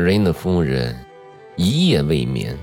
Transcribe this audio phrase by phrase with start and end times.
[0.00, 0.98] 瑞娜夫人
[1.56, 2.58] 一夜未眠。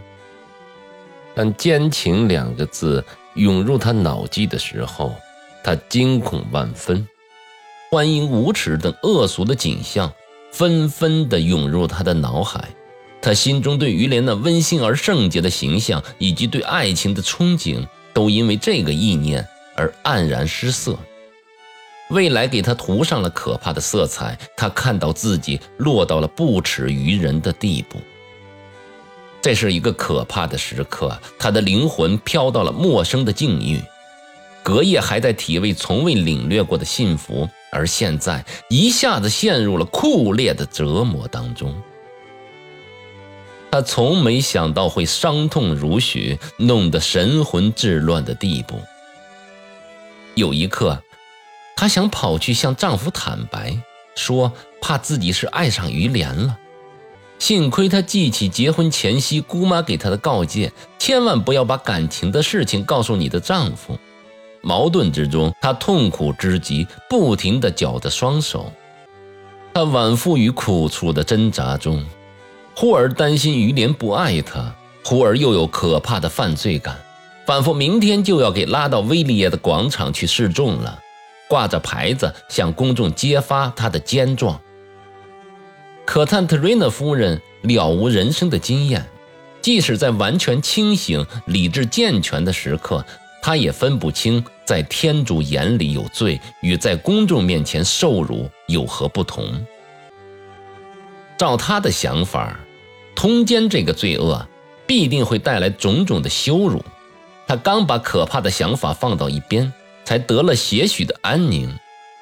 [1.35, 3.03] 但“奸情”两个字
[3.35, 5.13] 涌入他脑际的时候，
[5.63, 7.07] 他惊恐万分。
[7.91, 10.11] 欢迎无耻等恶俗的景象
[10.51, 12.69] 纷纷地涌入他的脑海，
[13.21, 20.97] 他心中对于莲那温馨而圣洁的形象以及对爱情的憧憬，都因为这个意念而黯然失色。
[22.09, 27.97] 未来给他涂上了可怕的色彩，他看到自己落到了不耻于人的地步。
[29.41, 33.81] 这是一个可怕的时刻，他的灵魂飘到了陌生的境遇，
[34.63, 41.75] 隔夜还在体味从未领略过的幸福，而现在一下子陷入了酷烈的折磨当中。
[43.69, 48.79] 他从没想到会伤痛如许，弄得神魂志乱的地步。
[50.35, 51.01] 有一刻。
[51.77, 53.77] 她想跑去向丈夫坦白，
[54.15, 56.57] 说怕自己是爱上于莲了。
[57.37, 63.95] 幸亏她记起结婚前夕姑妈给她的告诫，千万不要把感情的事情告诉你的丈夫。
[64.61, 68.73] 矛盾之中，她痛苦之极，不停地绞着双手。
[69.71, 72.03] 她宛复于苦楚的挣扎中，
[72.75, 74.73] 忽而担心于莲不爱她，
[75.05, 76.97] 忽而又有可怕的犯罪感，
[77.45, 80.99] 仿佛明天就要给拉到威利耶的广场去示众了。
[81.47, 84.59] 挂着牌子向公众揭发他的奸状。
[86.05, 89.05] 可叹特瑞娜夫人了无人生的经验，
[89.61, 93.05] 即使在完全清醒、理智健全的时刻，
[93.41, 99.65] 她也分不清在天主眼里有罪与在公众面前受辱有何不同。
[101.37, 102.57] 照她的想法，
[103.13, 104.47] 通奸这个罪恶
[104.85, 106.83] 必定会带来种种的羞辱。
[107.45, 109.73] 她刚把可怕的想法放到一边。
[110.07, 111.69] 才得了些许的安宁，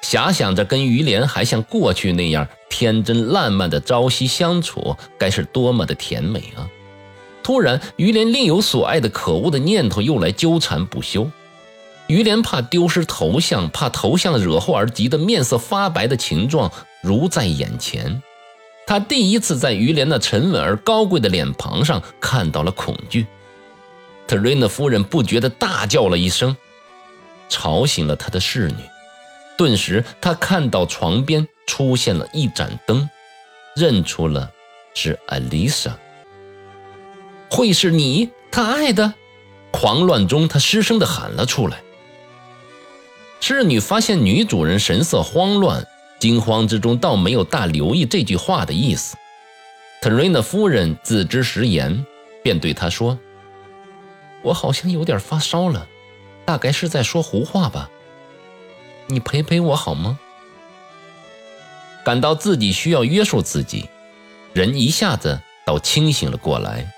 [0.02, 6.66] 遐想着跟于莲还像过去那样天真烂漫的朝夕相处，该是多么的甜美啊！
[7.44, 11.30] 突然，于莲另有所爱的可恶的念头又来纠缠不休。
[12.08, 16.72] 于莲怕丢失头像，怕头像惹祸而急得面色发白的情状
[17.04, 18.20] 如在眼前。
[18.84, 23.28] 他第一次在于莲那沉稳而高贵的脸庞上看到了恐惧。
[24.26, 26.56] 特瑞娜夫人不觉地大叫了一声。
[27.48, 28.84] 吵醒了他的侍女，
[29.56, 33.08] 顿时他看到床边出现了一盏灯，
[33.74, 34.50] 认出了
[34.94, 35.96] 是艾丽莎。
[37.50, 39.14] 会是你，他爱的？
[39.70, 41.82] 狂乱中，他失声的喊了出来。
[43.40, 45.86] 侍女发现女主人神色慌乱，
[46.18, 49.16] 惊慌之中倒没有大留意这句话的意思。
[50.02, 52.04] 特瑞娜夫人自知食言，
[52.42, 53.18] 便对他说
[54.42, 55.86] ：“我好像有点发烧了。”
[56.46, 57.90] 大概是在说胡话吧，
[59.08, 60.18] 你陪陪我好吗？
[62.04, 63.90] 感到自己需要约束自己，
[64.52, 66.90] 人一下子倒清醒了过来，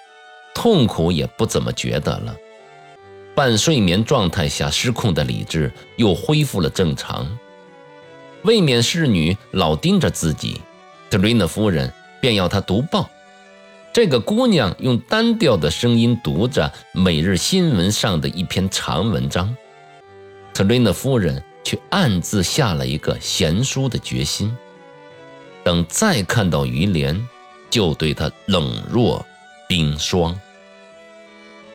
[0.55, 2.37] 痛苦也不怎么觉得了。
[3.35, 7.39] 半睡眠状态下失控的理智又恢复了正常，
[8.43, 10.61] 未免侍女老盯着自己，
[11.09, 13.09] 特瑞娜夫人便要她读报。
[13.93, 19.57] 这个姑娘用单调的声音读着每日新闻上的一篇长文章，
[20.55, 24.57] 特瑞娜夫人却暗自下了一个贤淑的决心：
[25.65, 27.29] 等再看到于连，
[27.71, 29.25] 就对他冷若
[29.69, 30.39] 冰霜。